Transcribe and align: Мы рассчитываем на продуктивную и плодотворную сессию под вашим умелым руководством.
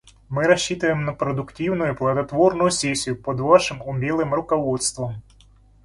Мы 0.29 0.45
рассчитываем 0.45 1.05
на 1.05 1.13
продуктивную 1.13 1.93
и 1.93 1.95
плодотворную 1.95 2.71
сессию 2.71 3.15
под 3.15 3.39
вашим 3.39 3.83
умелым 3.83 4.33
руководством. 4.33 5.21